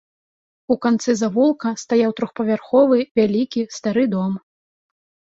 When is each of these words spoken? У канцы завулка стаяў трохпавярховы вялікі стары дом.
У 0.75 0.75
канцы 0.85 1.11
завулка 1.17 1.73
стаяў 1.83 2.15
трохпавярховы 2.19 2.97
вялікі 3.19 3.61
стары 3.77 4.07
дом. 4.15 4.31